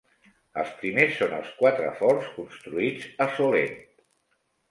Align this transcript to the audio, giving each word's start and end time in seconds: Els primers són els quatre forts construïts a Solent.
Els 0.61 0.69
primers 0.77 1.13
són 1.19 1.35
els 1.39 1.51
quatre 1.59 1.91
forts 2.01 2.31
construïts 2.39 3.05
a 3.27 3.27
Solent. 3.35 3.79